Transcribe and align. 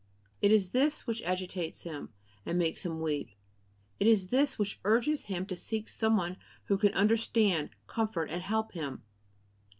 It 0.41 0.51
is 0.51 0.69
this 0.69 1.05
which 1.05 1.21
agitates 1.21 1.83
him, 1.83 2.09
and 2.43 2.57
makes 2.57 2.83
him 2.83 3.01
weep; 3.01 3.29
it 3.99 4.07
is 4.07 4.29
this 4.29 4.57
which 4.57 4.79
urges 4.83 5.25
him 5.25 5.45
to 5.45 5.55
seek 5.55 5.87
some 5.87 6.17
one 6.17 6.37
who 6.65 6.79
can 6.79 6.91
understand, 6.95 7.69
comfort, 7.85 8.31
and 8.31 8.41
help 8.41 8.71
him. 8.71 9.03